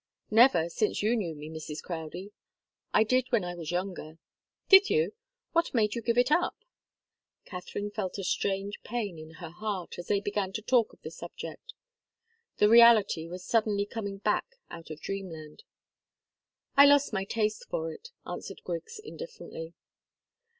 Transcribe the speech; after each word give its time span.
"Never 0.31 0.67
since 0.67 1.03
you 1.03 1.15
knew 1.15 1.35
me, 1.35 1.47
Mrs. 1.47 1.83
Crowdie. 1.83 2.31
I 2.91 3.03
did 3.03 3.27
when 3.29 3.43
I 3.43 3.53
was 3.53 3.69
younger." 3.69 4.17
"Did 4.67 4.89
you? 4.89 5.13
What 5.51 5.75
made 5.75 5.93
you 5.93 6.01
give 6.01 6.17
it 6.17 6.31
up?" 6.31 6.65
Katharine 7.45 7.91
felt 7.91 8.17
a 8.17 8.23
strange 8.23 8.81
pain 8.81 9.19
in 9.19 9.35
her 9.35 9.51
heart, 9.51 9.99
as 9.99 10.07
they 10.07 10.19
began 10.19 10.53
to 10.53 10.61
talk 10.63 10.91
of 10.91 11.03
the 11.03 11.11
subject. 11.11 11.75
The 12.57 12.67
reality 12.67 13.27
was 13.27 13.45
suddenly 13.45 13.85
coming 13.85 14.17
back 14.17 14.55
out 14.71 14.89
of 14.89 14.99
dreamland. 15.01 15.65
"I 16.75 16.87
lost 16.87 17.13
my 17.13 17.23
taste 17.23 17.67
for 17.69 17.91
it," 17.93 18.09
answered 18.25 18.63
Griggs, 18.63 18.97
indifferently. 18.97 19.75